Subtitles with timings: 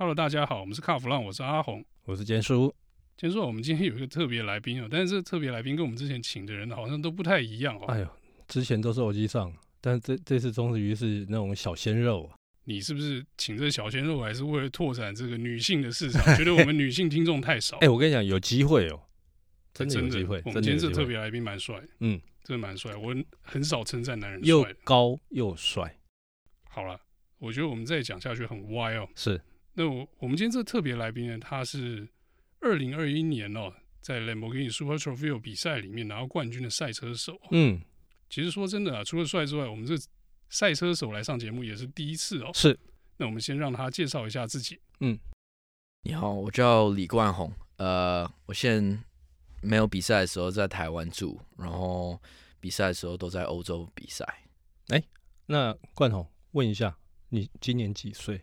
[0.00, 2.74] Hello，大家好，我们是卡弗浪，我是阿红，我是坚叔。
[3.18, 7.84] 坚叔，我们今天有一个特别来宾哦，但是这个特别来宾跟我们之前请的人好像都不太一样哦。
[7.84, 8.08] 哎呦，
[8.48, 12.34] 之前都是欧吉桑，但这这次终于是那种小鲜肉啊。
[12.64, 16.24] 你是不是请这个小鲜肉，还是为了拓展这个女性的市场？
[16.34, 17.76] 觉得我们女性听众太少？
[17.76, 19.02] 哎、欸，我跟你讲，有机会哦，
[19.74, 20.40] 真的有机会。
[20.46, 22.96] 我们今天这特别来宾蛮帅，嗯，真的蛮帅。
[22.96, 25.94] 我很少称赞男人帅，又高又帅。
[26.70, 26.98] 好了，
[27.38, 29.06] 我觉得我们再讲下去很歪哦。
[29.14, 29.38] 是。
[29.80, 32.06] 那我我们今天这特别来宾呢，他是
[32.60, 37.40] 二零二一年哦，在 Lamborghini Super Trofeo 比赛里面拿到冠军的赛车手。
[37.50, 37.80] 嗯，
[38.28, 39.94] 其实说真的啊，除了帅之外，我们这
[40.50, 42.50] 赛车手来上节目也是第一次哦。
[42.52, 42.78] 是。
[43.16, 44.78] 那我们先让他介绍一下自己。
[45.00, 45.18] 嗯，
[46.02, 47.50] 你好，我叫李冠宏。
[47.78, 48.98] 呃，我现在
[49.62, 52.20] 没有比赛的时候在台湾住，然后
[52.60, 54.26] 比赛的时候都在欧洲比赛。
[54.88, 55.04] 哎、欸，
[55.46, 56.98] 那冠宏，问一下，
[57.30, 58.42] 你今年几岁？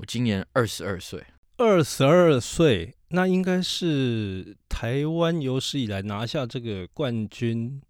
[0.00, 1.22] 我今年二十二岁，
[1.58, 7.82] 二十二岁，那应该是台湾有史以来拿下这个冠军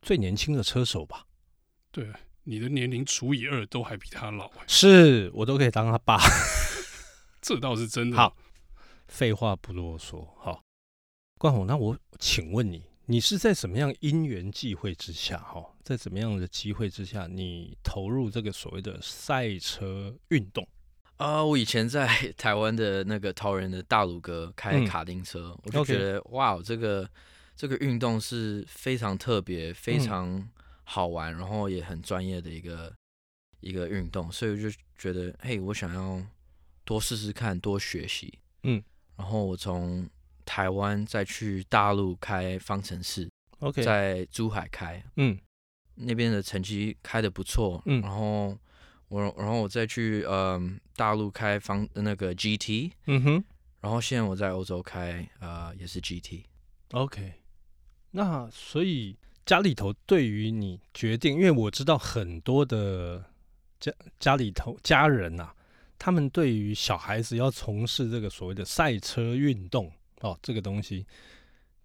[0.00, 1.26] 最年轻的车手吧？
[1.90, 2.08] 对，
[2.44, 6.20] 你的年龄除以二都还比他老，是我都可以当他爸，
[7.42, 8.16] 这倒是真的。
[8.16, 8.36] 好，
[9.08, 10.62] 废话不啰嗦，好，
[11.36, 20.64] 冠宏，那我请问你，你是在什么样因缘际会之下，哈，在怎么样的机会之下，你投入这个所谓的赛车运动？
[21.20, 27.06] 啊、呃，我以前在 台湾的那个桃园的大鲁阁开卡丁车，嗯、我就觉得.哇，这个
[27.54, 30.48] 这个运动是非常特别、非常
[30.82, 32.90] 好玩，嗯、然后也很专业的一个
[33.60, 36.24] 一个运动，所以我就觉得，嘿，我想要
[36.86, 38.38] 多试试看，多学习。
[38.62, 38.82] 嗯，
[39.18, 40.08] 然后我从
[40.46, 45.38] 台湾再去大陆开方程式，OK，在珠海开，嗯，
[45.96, 48.56] 那边的成绩开的不错，嗯，然后。
[49.10, 53.44] 我然后我再去嗯大陆开方那个 GT，嗯哼，
[53.80, 57.32] 然后现在我在欧洲开呃也是 GT，OK，
[58.12, 63.24] 那所以家里头对于你决定，因为我知道很多的
[63.80, 65.54] 家家里头家人呐、啊，
[65.98, 71.04] 他们对于小孩子要从事这个所谓的赛车运动哦，这个东西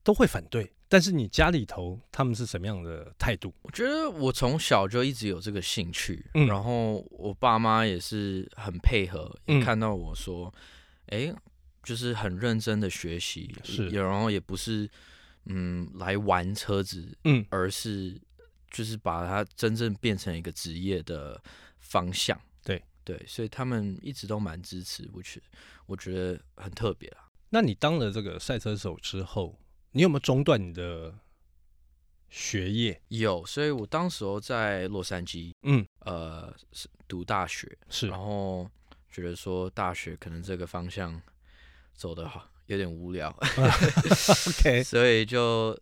[0.04, 0.72] 都会反对。
[0.88, 3.54] 但是你家里头他们是什么样的态度？
[3.64, 10.54] 我觉得我从小就一直有这个兴趣，嗯、然后我爸妈也是很配合，看到我说，
[11.08, 11.34] 哎，
[11.84, 14.88] 就是很认真的学习，是，然后也不是
[15.46, 18.22] 嗯来玩车子，嗯，而是
[18.70, 21.42] 就是把它真正变成一个职业的
[21.80, 25.42] 方向，对对，所以他们一直都蛮支持，我觉
[25.88, 27.26] 我觉得很特别啊。
[27.50, 29.60] 那你当了这个赛车手之后？
[29.96, 31.16] 你有没有中断你的
[32.28, 33.02] 学业？
[33.08, 36.54] 有，所以我当时候在洛杉矶，嗯，呃，
[37.08, 38.70] 读大学，是，然后
[39.10, 41.22] 觉得说大学可能这个方向
[41.94, 43.30] 走的好有点无聊，
[44.60, 45.80] OK， 所以就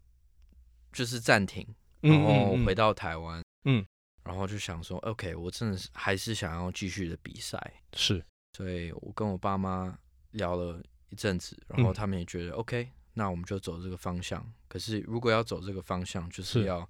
[0.92, 1.68] 就是暂停，
[2.02, 3.84] 然后回到台湾，嗯，
[4.24, 9.98] 然后就想说，OK，我真的是还是想要继续的比赛，是，所以我跟我爸妈
[10.34, 10.80] 聊了
[11.10, 12.92] 一阵子，然后他们也觉得 OK。
[13.14, 14.46] 那我们就走这个方向。
[14.68, 16.88] 可是如果要走这个方向，就是要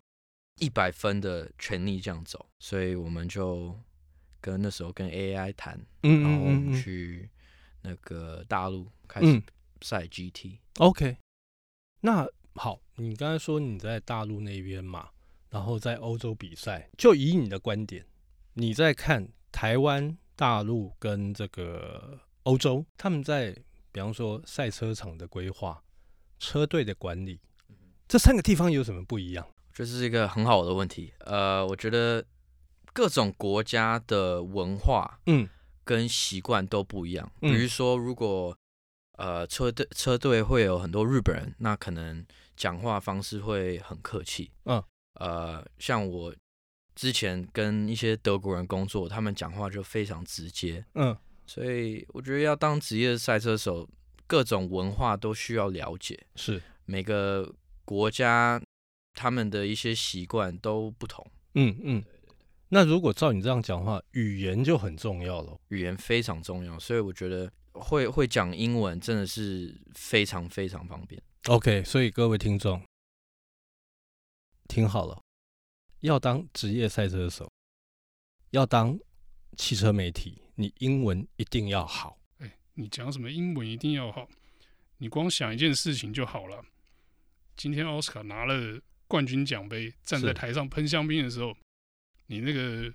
[0.60, 2.46] 一百分的全力这样走。
[2.60, 3.78] 所以我们就
[4.40, 7.30] 跟那时候跟 AI 谈，嗯，然后我们去
[7.82, 9.42] 那个大陆开始
[9.82, 10.60] 赛 GT。
[10.80, 11.18] OK，
[12.02, 15.10] 那好，你刚才说你在大陆那边嘛，
[15.50, 18.06] 然后在欧洲比赛，就以你的观点，
[18.54, 23.52] 你在看台湾、大陆跟这个欧洲，他们在
[23.92, 25.84] 比方说赛车场的规划。
[26.44, 27.40] 车队的管理，
[28.06, 29.48] 这三个地方有什么不一样？
[29.74, 31.14] 这是一个很好的问题。
[31.20, 32.22] 呃，我觉得
[32.92, 35.48] 各种国家的文化，嗯，
[35.86, 37.32] 跟习惯都不一样。
[37.42, 38.56] 嗯、比如说，如果
[39.14, 42.26] 呃车队车队会有很多日本人，那可能
[42.58, 44.52] 讲话方式会很客气。
[44.66, 44.84] 嗯，
[45.14, 46.36] 呃，像我
[46.94, 50.86] 之前跟一些德国人工作，他们讲话就非常直接。
[50.96, 51.16] 嗯，
[51.46, 53.88] 所以我觉得要当职业赛车手。
[54.28, 57.54] 各种文化都需要了解，是每个
[57.86, 58.62] 国家
[59.14, 61.26] 他们的一些习惯都不同。
[61.56, 62.04] 嗯嗯，
[62.70, 65.56] 那如果照你这样讲话，语言就很重要了。
[65.68, 71.22] 语言非常重要，所以我觉得会会讲英文真的是非常非常方便。
[71.48, 72.82] OK，所以各位听众
[74.68, 75.22] 听好了，
[76.00, 77.52] 要当职业赛车手，
[78.52, 78.98] 要当
[79.58, 82.18] 汽车媒体，你英文一定要好。
[82.76, 84.28] 你讲什么英文一定要好，
[84.98, 86.64] 你光想一件事情就好了。
[87.56, 91.56] 今天奥斯卡拿了冠军奖杯，站在台上喷香槟的时候，
[92.28, 92.92] 你那个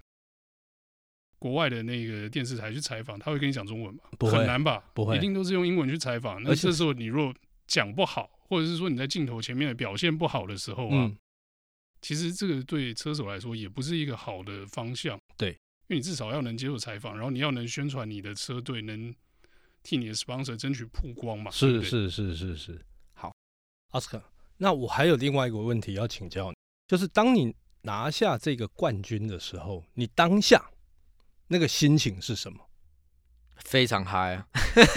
[1.38, 4.02] 国外的那个电视台去采访，他会跟你讲中文吗？
[4.18, 4.82] 不会，很难吧？
[4.94, 6.42] 不会，一定都是用英文去采访。
[6.42, 7.32] 那这时候你若
[7.68, 11.16] 讲不好，或者是说你在镜头前面的表现不好的时候啊，嗯、
[12.02, 15.16] 其实这个对车手来说也不是一个好的方向。
[15.36, 19.14] 对，因为你至少要能接受采访，然后你要能宣传你的车队，能
[19.82, 21.50] 替你的 sponsor 争取曝光嘛。
[21.50, 22.84] 是是是是是。
[23.12, 23.32] 好
[23.92, 24.22] ，Oscar，
[24.56, 30.70] 那我还有另外一个问题要请教你，就是当你拿下这个冠军的时候，你当下
[31.48, 32.58] 那个心情是什么？
[33.64, 34.46] 非常嗨啊！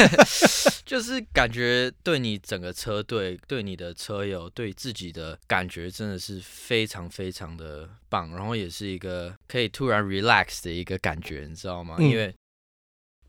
[0.85, 8.29] 就是感觉对你整个车队、对你的车友、对自己的感觉，真的是非常非常的棒。
[8.35, 11.95] 然后也是一个可以突然 relax 的一个感觉，你知道吗？
[11.97, 12.33] 嗯、因为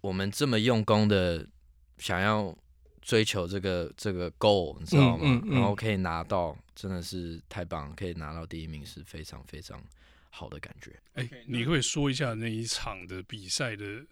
[0.02, 1.48] 我们这么用功的
[1.96, 2.54] 想要
[3.00, 5.22] 追求这个这个 goal，你知道吗？
[5.22, 7.94] 嗯嗯嗯、然后可以拿到，真的是太棒！
[7.94, 9.82] 可以拿到第一名是非常非常
[10.28, 11.00] 好的感觉。
[11.14, 14.04] 哎、欸，你可以说一下那一场的比赛的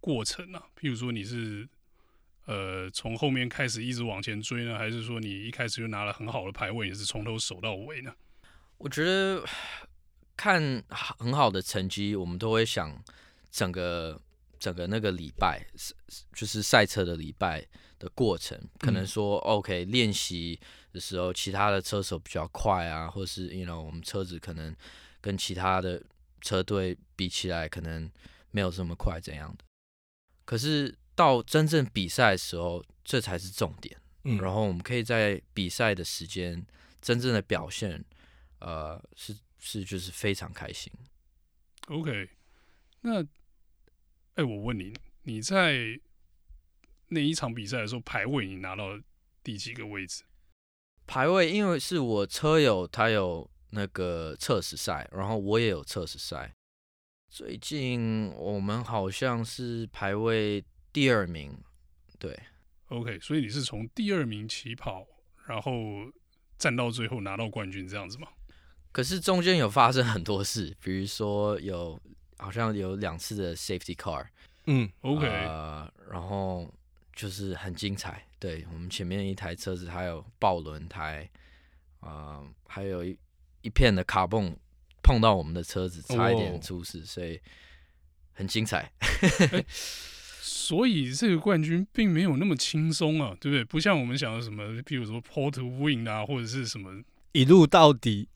[0.00, 0.62] 过程啊？
[0.78, 1.68] 譬如说你是
[2.46, 8.14] 呃从后面开始一直往前追呢，还是说你一开始就拿了很好的排位，也是从头守到尾呢？
[8.78, 9.44] 我觉得
[10.36, 13.00] 看很好的成绩，我们都会想
[13.50, 14.20] 整个
[14.62, 15.66] 整个那个礼拜，
[16.32, 17.66] 就是赛车的礼拜
[17.98, 20.60] 的过程，可能说 OK 练习
[20.92, 24.74] 的时候，其他的车手比较快啊，或是 you know 我们车子可能。
[25.22, 26.02] 跟其他的
[26.40, 28.10] 车队比起来，可能
[28.50, 29.64] 没有这么快，怎样的？
[30.44, 33.96] 可是到真正比赛的时候，这才是重点。
[34.24, 36.66] 嗯，然后我们可以在比赛的时间
[37.00, 38.04] 真正的表现，
[38.58, 40.92] 呃，是是就是非常开心。
[41.86, 42.28] OK，
[43.02, 43.24] 那，
[44.34, 44.92] 哎，我问你，
[45.22, 46.00] 你在
[47.08, 48.98] 那一场比赛的时候排位，你拿到
[49.42, 50.24] 第几个位置？
[51.06, 53.48] 排位，因为是我车友，他有。
[53.74, 56.54] 那个测试赛，然后我也有测试赛。
[57.30, 60.62] 最近我们好像是排位
[60.92, 61.56] 第二名，
[62.18, 62.38] 对。
[62.88, 65.06] OK，所以你是从第二名起跑，
[65.46, 65.72] 然后
[66.58, 68.28] 站到最后拿到冠军这样子吗？
[68.92, 71.98] 可是中间有发生很多事，比如说有
[72.42, 74.26] 好像有两次的 safety car，
[74.66, 76.68] 嗯，OK，呃，然后
[77.14, 78.26] 就是很精彩。
[78.38, 81.28] 对，我们前面一台车子还有爆轮胎，
[82.00, 83.16] 啊、呃，还有一。
[83.64, 84.56] 一片的卡泵
[85.04, 87.06] 碰到我们的车子，差一点出事，oh.
[87.06, 87.40] 所以
[88.32, 88.90] 很精彩。
[89.52, 89.64] 欸，
[90.42, 93.62] 所以这个冠军并没有那么轻松啊，对不对？
[93.62, 98.28] 不像我们想的什么，比如说 pole to win 啊，或者是什么一路到底，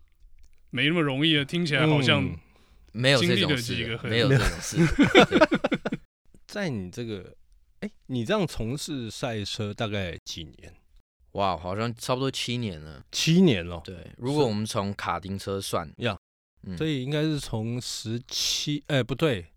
[0.70, 1.44] 没那么容易啊。
[1.44, 2.38] 听起来好像
[2.98, 4.78] 没有这种事，没有这种事。
[6.48, 7.37] 在你这个，
[7.81, 10.75] 哎，你这样从事赛车大概几年？
[11.32, 13.04] 哇，wow, 好像差不多七年了。
[13.12, 13.82] 七年了。
[13.84, 16.14] 对，如果我们从卡丁车算，呀
[16.62, 19.49] Yeah,、嗯，所以应该是从十七，哎，不对，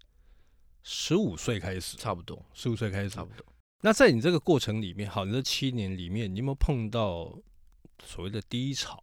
[0.83, 3.45] 十五岁开始，差不多，十五岁开始，差不多。
[3.81, 7.39] 那在你这个过程里面，好，你这七年里面，你有没有碰到
[8.03, 9.01] 所谓的低潮？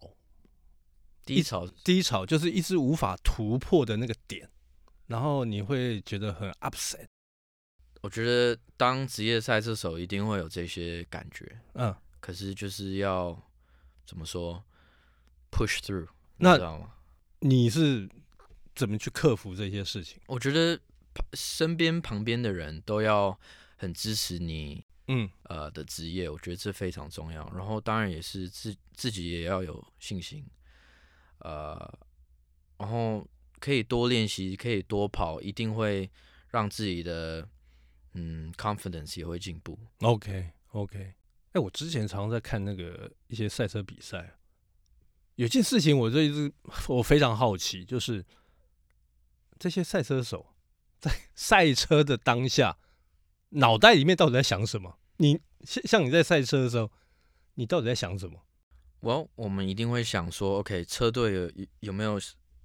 [1.27, 4.49] 低潮，低潮就是一直无法突破的那个点，
[5.09, 7.05] 然后你会觉得很 upset。
[8.01, 11.95] 我觉得当职业赛车手一定会有这些感觉，嗯。
[12.19, 13.41] 可是就是要
[14.05, 14.65] 怎么说
[15.53, 16.09] ，push through，
[16.39, 16.95] 那你知道吗？
[17.41, 18.09] 你是
[18.75, 20.19] 怎么去克服这些事情？
[20.27, 20.81] 我觉得
[21.35, 23.39] 身边旁边的人都要
[23.77, 27.49] 很支持你，嗯，呃的职业，我觉得这非常重要。
[27.55, 30.45] 然后当然也是自自己也要有信心，
[31.47, 31.99] 呃，
[32.77, 33.25] 然后
[33.61, 36.11] 可以多练习，可以多跑，一定会
[36.49, 37.49] 让自己的
[38.15, 39.79] 嗯 confidence 也会进步。
[40.01, 41.15] OK OK。
[41.53, 44.39] 哎，我之前常常在看那个一些赛车比赛，
[45.37, 46.53] 有件事情我就一直
[46.89, 48.25] 我非常好奇，就是
[49.59, 50.55] 这些赛车手
[50.99, 52.77] 在 赛车的当下，
[53.51, 54.99] 脑袋里面到底在想什么？
[55.19, 56.91] 你像像你在赛车的时候，
[57.55, 58.46] 你到底在想什么？
[59.07, 62.21] 我我们一定会想说，OK，车队有有没有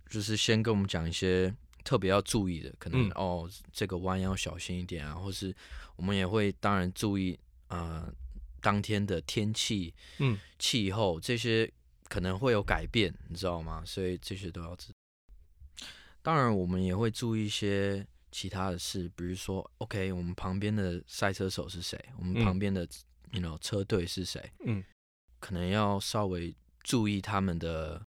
[0.09, 5.55] 就是先跟我们讲一些特别要注意的，可能、嗯、哦这个弯要小心一点啊，或是
[5.95, 8.05] 我们也会当然注意啊。
[8.05, 8.13] 呃
[8.63, 11.67] 当天的天气、嗯，气候这些
[12.07, 13.81] 可能会有改变，你知道吗？
[13.83, 15.87] 所以这些都要知道。
[16.21, 21.99] 当然，我们也会注意一些其他的事，比如说，OK，我们旁边的赛车手是谁？
[22.19, 22.85] 我们旁边的、
[23.31, 24.39] 嗯、you know 车队是谁？
[24.63, 24.83] 嗯，
[25.41, 28.01] 可能要稍微注意他们的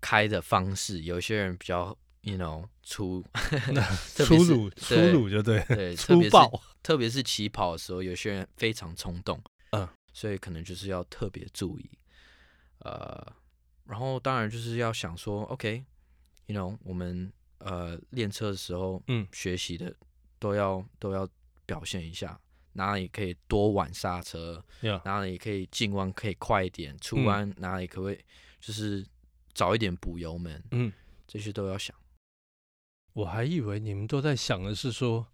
[0.00, 1.02] 开的方式。
[1.02, 3.24] 有些人比较，you know，粗，
[4.16, 6.60] 粗鲁，粗鲁就对，对， 粗暴。
[6.82, 11.88] 特别是起跑的时候，有些人非常冲动，嗯，所以可能就是要特别注意，
[12.78, 13.24] 呃，
[13.84, 19.94] 然后当然就是要想说，OK，you know，我们呃练车的时候，嗯，学习的
[20.40, 21.28] 都要都要
[21.64, 22.40] 表现一下，
[22.74, 24.64] 哪里可以多晚刹车.
[25.04, 28.18] 哪里可以进弯可以快一点，出弯、嗯、哪里可不可以
[28.60, 29.04] 就是
[29.54, 30.92] 早一点补油门，嗯，
[31.26, 31.94] 这些都要想。
[33.14, 35.26] 我还以为你们都在想的是说，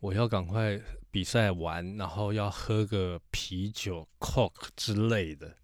[0.00, 5.56] 我要赶快比赛完，然后要喝个啤酒、Coke 之类的。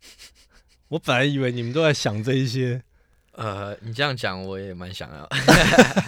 [0.89, 2.83] 我本来以为你们都在想这一些。
[3.33, 5.29] 呃，你这样讲我也蛮想要。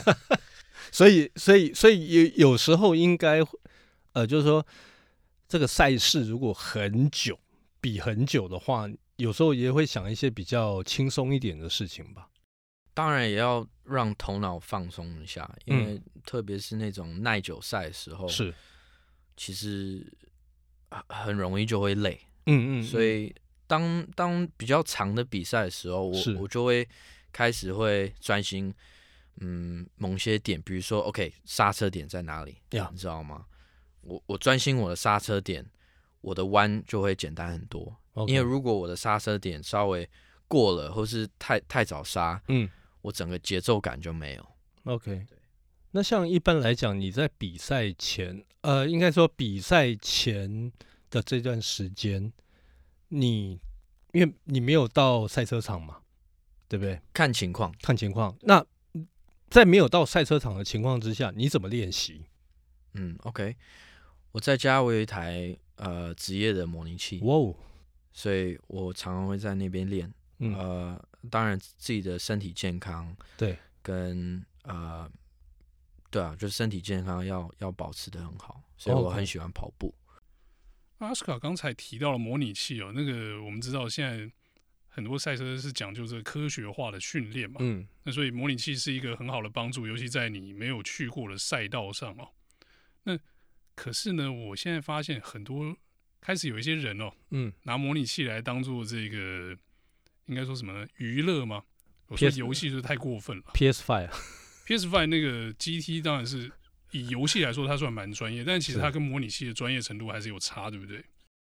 [0.90, 3.40] 所以，所以，所以有有时候应该，
[4.12, 4.66] 呃，就是说，
[5.48, 7.38] 这个赛事如果很久，
[7.80, 12.28] 比很久的话，有时候也会想一些比较轻松一点的事情吧。
[12.92, 18.52] 当然也要让头脑放松一下，因为特别是那种耐久赛的时候，是
[19.36, 20.04] 其实
[21.08, 22.20] 很容易就会累。
[22.46, 23.34] 嗯，嗯嗯，所以
[23.66, 26.86] 当当比较长的比赛的时候，我我就会
[27.32, 28.74] 开始会专心，
[29.36, 32.90] 嗯，某些点，比如说，OK，刹车点在哪里？Yeah.
[32.90, 33.46] 你知道吗？
[34.02, 35.64] 我我专心我的刹车点，
[36.20, 37.96] 我的弯就会简单很多。
[38.26, 40.08] 因为如果我的刹车点稍微
[40.48, 42.68] 过了，或是太太早刹，嗯。
[43.02, 44.46] 我整个节奏感就没有。
[44.84, 45.24] OK，
[45.92, 50.70] 那像一般来讲，你在比赛前，呃，应该说比赛前
[51.08, 52.30] 的这段时间，
[53.08, 53.58] 你
[54.12, 56.02] 因为你没有到赛车场嘛，
[56.68, 57.00] 对不对？
[57.14, 58.36] 看情况，看情况。
[58.42, 58.62] 那
[59.48, 62.26] 在没有到赛车场的情况之下，你怎么练习？
[62.92, 63.56] 嗯，OK，
[64.32, 67.54] 我在家我有一台呃职业的模拟器，哇哦，
[68.12, 71.04] 所以我常常会在那边练，嗯、呃。
[71.28, 75.06] 当然，自己的身体健康，对，跟呃，
[76.10, 79.94] 对啊，就是身体健康要要保持的很好，所以我很喜欢跑步。
[80.96, 84.32] 阿斯卡刚才提到了模拟器哦，那个我们知道现在
[84.88, 92.30] 很多赛车是讲究这个科学化的训练嘛，嗯，那所以模拟器是一个很好的帮助，尤其在你没有去过的赛道上哦。
[93.02, 93.18] 那
[93.80, 95.74] 可是呢，我现在发现很多
[96.20, 99.56] 开始有一些人哦，嗯，拿模拟器来当做这个。
[100.26, 100.86] 应该说什么呢？
[100.98, 101.60] 娱乐吗？
[102.06, 103.42] 我说游戏就是太过分了。
[103.52, 106.48] PS Five，PS Five 那个 GT 当然是
[106.92, 111.02] 以游戏来说，它算蛮专业，但其实它跟模拟器的专业程度还是有差，对不对？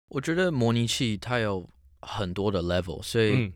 [0.10, 1.70] 我觉得模拟器它有
[2.02, 3.54] 很多的 level，所以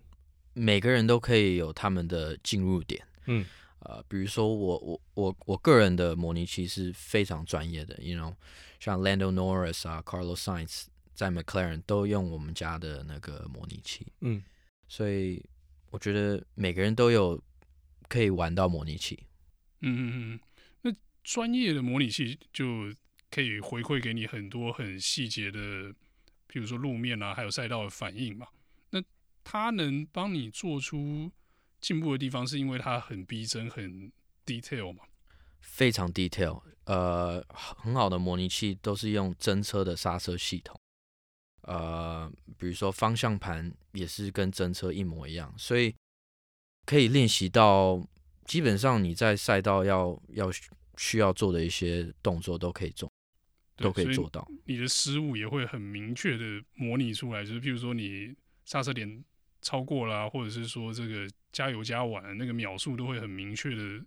[0.54, 3.06] 每个人都可以有他们的进入点。
[3.26, 3.46] 嗯，
[3.80, 8.34] 呃，比如说我我我我个人的模拟器是非常专业的，you know，
[8.80, 14.06] 像 Lando Norris 啊，Carlos Sainz 在 McLaren 都用我们家的那个模拟器。
[14.22, 14.44] 嗯。
[14.88, 15.44] 所以
[15.90, 17.42] 我觉得每个人都有
[18.08, 19.20] 可以玩到模拟器。
[19.82, 20.40] 嗯嗯嗯，
[20.82, 20.92] 那
[21.24, 22.92] 专业的模拟器就
[23.30, 25.94] 可以回馈给你很多很细节的，
[26.48, 28.48] 比如说路面啊，还有赛道的反应嘛。
[28.92, 29.04] 那
[29.44, 31.30] 它能帮你做出
[31.82, 34.12] 进步的地方，是因为它很逼真、很
[34.46, 35.04] detail 嘛？
[35.68, 36.64] 非常 detail。
[36.86, 40.80] 呃，很好的模拟器都是用真车的刹车系统。
[41.64, 45.94] 呃，比如说方向盘也是跟真车一模一样，所以
[46.86, 48.02] 可以练习到
[48.46, 50.50] 基本上你在赛道要要
[50.96, 53.12] 需要做的一些动作都可以做，
[53.76, 54.48] 都可以做到。
[54.64, 58.34] 你的失误也会很明确的模拟出来，就是譬如说你
[58.64, 59.22] 刹车点
[59.62, 64.06] 超过啦啊，或者是说这个加油加晚那个秒数都会很明确的。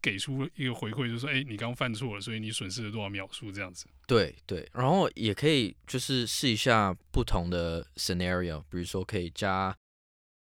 [0.00, 3.86] 给出一个回馈，就是说，哎，你刚犯错了，所以你损失了多少秒数这样子。
[4.06, 9.76] 对对，然后也可以就是试一下不同的 scenario，比如说可以加，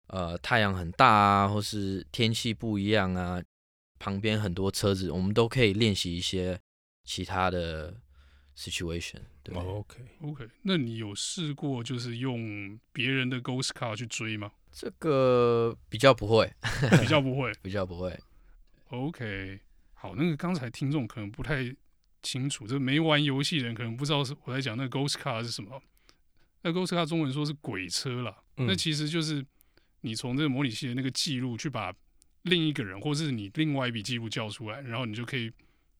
[0.08, 3.42] 呃，太阳很大啊，或是天气不一样啊，
[3.98, 6.60] 旁边很多车子，我们都可以练习一些
[7.04, 8.00] 其他的
[8.56, 9.22] situation。
[9.42, 14.52] 对，oh，OK OK，那你有试过就是用别人的 Ghost Car 去追吗？
[14.72, 16.54] 这个比较不会，
[17.02, 18.20] 比较不会，比较不会。
[18.90, 19.60] OK，
[19.94, 21.76] 好，那个刚才听众可能不太
[22.24, 25.80] 清楚，这没玩游戏的人可能不知道是我在讲那个 Ghost Car 是什么。
[26.64, 29.46] 那 Ghost Car 中文说是鬼车啦，嗯、那其实就是
[30.02, 31.94] 你从这个模拟器的那个记录去把
[32.42, 35.52] 另一个人或是你另外一笔记录叫出来，然后你就可以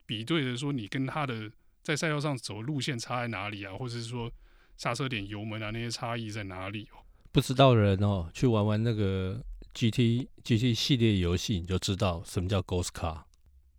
[0.08, 1.52] 比对的说你跟他的
[1.84, 4.32] 在赛道上走的路线差在哪里啊，或者是说
[4.78, 7.06] 刹车点、油门啊那些差异在哪里哦？
[7.32, 9.40] 不知道的人哦，去玩玩那个。
[9.74, 13.24] G T G T 系列游戏，你就知道什么叫 Ghost Car。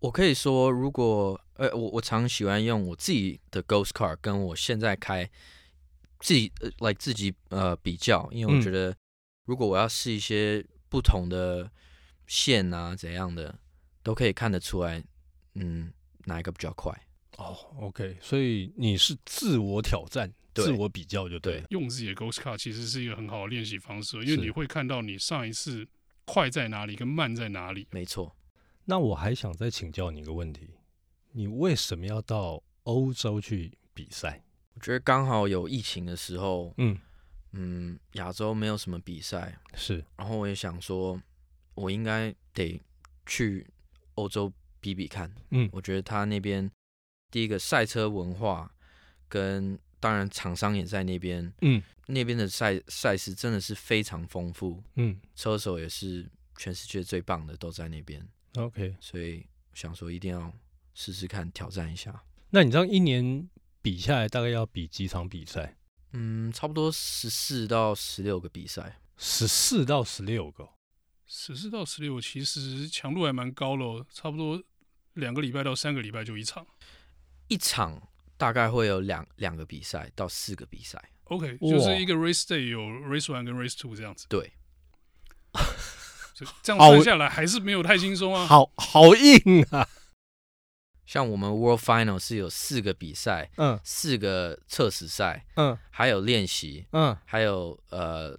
[0.00, 5.28] 我可以说，如果呃，我我常喜欢用我自己的 Ghost Car 跟我现在开
[6.20, 8.96] 自己呃来、like、自己呃比较，因为我觉得
[9.44, 11.70] 如果我要试一些不同的
[12.26, 13.58] 线啊怎样的，
[14.02, 15.04] 都可以看得出来，
[15.54, 15.92] 嗯，
[16.24, 16.98] 哪一个比较快。
[17.36, 20.32] 哦，OK，所以你是自我挑战。
[20.54, 25.86] 自我比较就对，对，用自己的 Ghost Car 其实是一个很好的练习方式，因为你会看到你上一次
[26.24, 27.86] 快在哪里跟慢在哪里。
[27.90, 28.36] 没错。
[28.84, 30.70] 那我还想再请教你一个问题：
[31.32, 34.42] 你为什么要到欧洲去比赛？
[34.74, 36.98] 我觉得刚好有疫情的时候，嗯
[37.52, 41.20] 嗯，亚洲没有什么比赛，是，然后我也想说，
[41.74, 42.80] 我应该得
[43.26, 43.66] 去
[44.14, 45.32] 欧洲比比看。
[45.50, 46.70] 嗯，我觉得他那边
[47.30, 48.72] 第一个赛车文化，
[49.28, 58.26] 跟当然厂商也在那边，嗯，那边的赛赛事真的是非常丰富，嗯，车手也是全世界最棒的都在那边。
[58.56, 60.52] OK，所以想说一定要
[60.94, 62.24] 试试看挑战一下。
[62.50, 63.48] 那你这样一年
[63.80, 65.76] 比下来大概要比几场比赛？
[66.12, 69.00] 嗯，差不多十四到十六个比赛。
[69.16, 70.66] 十四到十六个，
[71.26, 74.62] 十四到十六其实强度还蛮高喽，差不多
[75.12, 76.66] 两个礼拜到三个礼拜就一场。
[77.48, 78.09] 一场
[78.40, 80.98] 大概会有两两个比赛到四个比赛。
[81.24, 84.26] OK，就是一个 race day 有 race one 跟 race two 这样子。
[84.30, 84.52] 对。
[86.62, 89.86] 这样算下来还是没有太轻松啊，好好硬啊！
[91.04, 98.38] 像我们 World Final 是有四个比赛，嗯，四个测试赛，嗯，还有练习，嗯，还有呃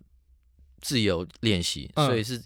[0.79, 2.41] 自由练习，嗯、所以是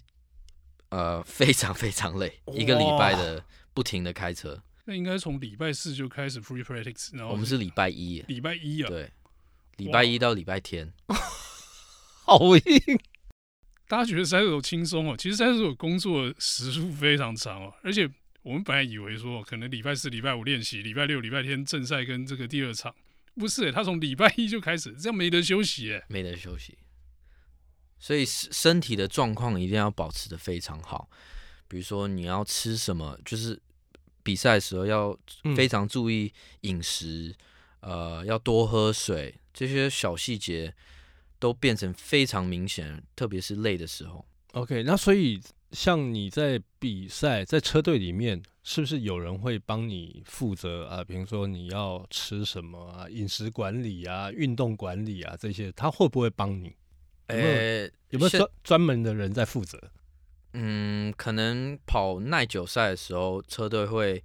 [0.90, 4.62] 呃非常非常累，一个礼拜的不停的开车。
[4.86, 9.10] 那应该从礼拜四就开始 free practice，然后我们是礼拜一，礼拜一啊，对，
[9.76, 10.92] 礼拜一到礼拜天，
[12.24, 13.00] 好硬。
[13.88, 18.08] 大家觉得三十手轻松哦，其实三十手工作时数非常长哦，而且
[18.42, 22.94] 我们本来以为说可能礼拜四、礼拜五练习，礼拜六、礼拜天正赛跟这个第二场，
[23.36, 26.78] 不是诶，他从礼拜一就开始，这样没得休息诶，没得休息，
[27.98, 31.08] 所以身体的状况一定要保持的非常好，
[31.68, 33.60] 比如说你要吃什么，就是
[34.26, 35.16] 比赛的时候要
[35.54, 37.32] 非常注意饮食，
[37.80, 40.74] 嗯、呃，要多喝水，这些小细节。
[41.38, 44.24] 都变成非常明显，特别是累的时候。
[44.52, 45.38] OK，那所以
[45.70, 51.04] 像你在比赛，在车队里面，是不是有人会帮你负责啊？
[51.04, 56.74] 比如说你要吃什么啊，饮食管理啊，运动管理啊这些，他会不会帮你？
[57.28, 59.78] 有没有、欸、有没有专专门的人在负责？
[60.58, 64.24] 嗯，可能跑耐久赛的时候，车队会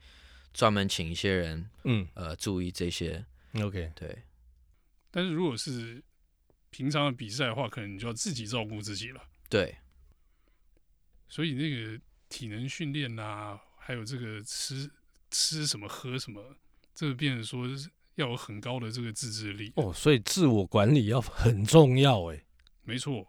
[0.54, 3.26] 专门请一些人，嗯，呃，注意这些。
[3.62, 4.24] OK，对。
[5.12, 6.02] 但是如果是
[6.70, 9.22] 平常的比赛的话，可能你就要自己照顾自己了。
[9.50, 9.76] 对，
[11.28, 14.90] 所以那个体能训练啊，还有这个吃
[15.30, 16.56] 吃什么喝什么，
[16.96, 17.68] 这个变成说
[18.16, 19.92] 要有很高的这个自制力哦。
[19.94, 22.42] 所以自我管理要很重要哎。
[22.84, 23.28] 没错，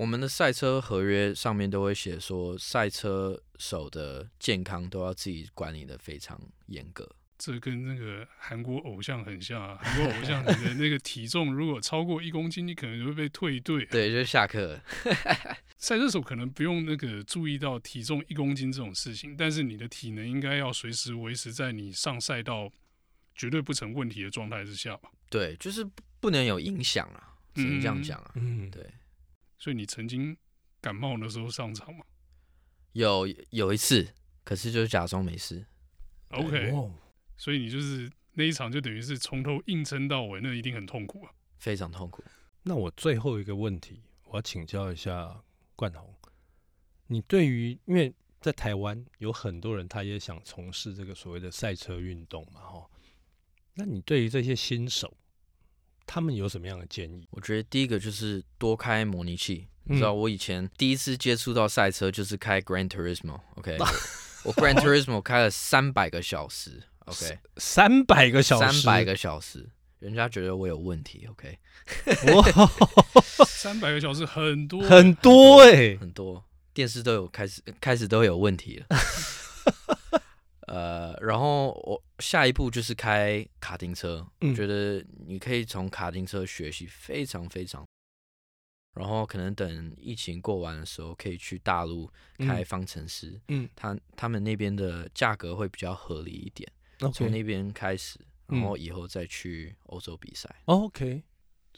[0.00, 7.06] 我们的赛车合约上面都会写说，赛车手的健康都要自己管理的非常严格。
[7.36, 9.78] 这跟那个韩国偶像很像啊！
[9.82, 13.84] 韩国偶像你的那个体重如果超过一公斤，你可能就会被退队。
[13.84, 14.80] 对，就下课。
[15.76, 22.72] 赛车手可能不用那个注意到体重一公斤这种事情，但是你的体能应该要随时维持在你上赛道
[23.34, 25.10] 绝对不成问题的状态之下吧？
[25.28, 25.86] 对，就是
[26.20, 28.32] 不能有影响啊，只能这样讲啊。
[28.36, 28.82] 嗯，对。
[29.60, 30.36] 所以你曾经
[30.80, 32.04] 感冒的时候上场吗？
[32.94, 35.64] 有有一次，可是就是假装没事。
[36.30, 36.74] OK。
[37.36, 42.24] 所以你就是那一场就等于是从头硬撑到尾，那一定很痛苦啊，非常痛苦。
[42.62, 45.42] 那我最后一个问题，我要请教一下
[45.74, 46.14] 冠宏，
[47.06, 52.90] 你对于因为在台湾有很多人他也想从事这个所谓的赛车运动嘛，哈，
[53.74, 55.16] 那你对于这些新手，
[56.12, 57.24] 他们有什么样的建议？
[57.30, 59.68] 我觉得第一个就是多开模拟器。
[59.84, 64.42] 嗯、你知道我以前第一次接触到赛车就是开 Gran Turismo，OK， okay?
[64.42, 66.82] 我 Gran Turismo 开了三百个小时。
[67.04, 69.70] OK，三百个小时，三百个小时，
[70.00, 71.28] 人家觉得我有问题。
[71.30, 71.56] OK，
[72.34, 72.44] 哇，
[73.46, 76.44] 三百个小时很多很多哎、欸，很多
[76.74, 78.98] 电视都有开始开始都有问题了。
[80.70, 87.84] 呃，然后我下一步就是开卡丁车，觉得你可以从卡丁车学习非常非常。
[88.94, 96.70] 然后可能等疫情过完的时候，可以去大陆开方程式，嗯，他他们那边的价格会比较合理一点。
[97.12, 100.48] 从.那边开始，然后以后再去欧洲比赛。
[100.66, 101.24] 嗯、OK，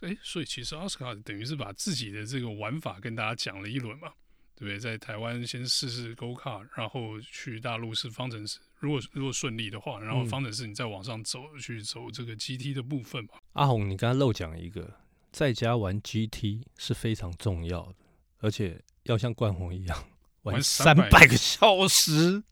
[0.00, 4.12] 哎，所以其实奥斯卡等于是把自己的这个玩法跟大家讲了一轮嘛，
[4.55, 4.78] 对不对？
[4.78, 8.59] 在台湾先试试 Go Kart，然后去大陆试方程式。
[8.83, 13.35] 如果如果顺利的话，然后方程式你再往上走，嗯、去走这个 GT 的部分嘛。
[13.53, 14.99] 阿红，你刚才漏讲一个，
[15.31, 17.95] 在家玩 GT 是非常重要的，
[18.40, 20.09] 而且要像冠宏一样
[20.42, 22.42] 玩三百个小时。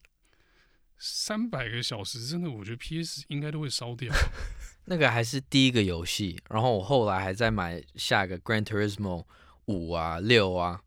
[0.97, 4.15] 三百个小时，真的，我觉得 PS 应该都会烧掉。
[4.87, 9.25] 那个还是第一个游戏，然后我后来还在买下一个 Gran Turismo
[9.65, 10.81] 五啊、六啊，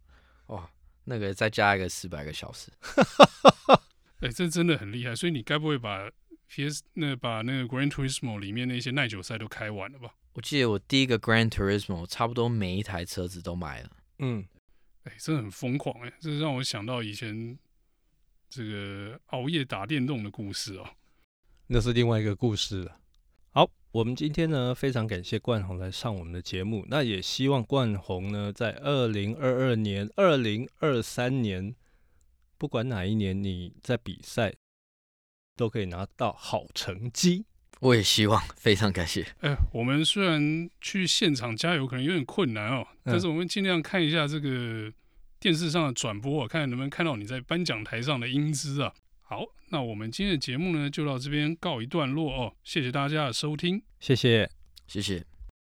[0.47, 0.69] 哇，
[1.03, 2.71] 那个再加一个四百个小时。
[4.23, 5.13] 哎、欸，这真的很厉害。
[5.13, 6.09] 所以你该不会把
[6.47, 10.15] PS 那把那个 Gran Turismo 里面那些耐久赛都开完了吧？
[10.33, 13.89] 我记得我第一个 Gran Turismo 差不多每一台车子都买了。
[14.19, 14.45] 嗯，
[15.03, 17.57] 哎、欸，真的很疯狂哎、欸，这让我想到以前
[18.49, 20.89] 这个熬夜打电动的故事哦、喔。
[21.67, 22.97] 那是另外一个故事了。
[23.51, 31.75] 好，我们今天呢非常感谢冠宏来上我们的节目，那也希望冠宏呢在二零二二年、二零二三年，
[32.63, 34.53] 不管哪一年你在比赛
[35.57, 37.43] 都可以拿到好成绩。
[37.81, 39.21] 我也希望，非常感谢。
[39.41, 44.89] 哎、欸，我们虽然去现场加油可能有点困难哦，但是我们尽量看一下这个
[45.41, 48.93] 电视上的转播，看能不能看到你在颁奖台上的英姿啊。
[49.19, 52.55] 好，那我们今天的节目呢，就到这边告一段落哦。
[52.63, 54.49] 谢谢大家的收听，谢谢，
[54.87, 55.32] 谢谢。